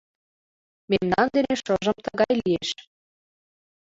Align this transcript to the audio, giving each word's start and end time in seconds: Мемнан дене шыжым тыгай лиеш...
Мемнан 0.89 1.27
дене 1.35 1.53
шыжым 1.63 1.97
тыгай 2.05 2.31
лиеш... 2.41 2.69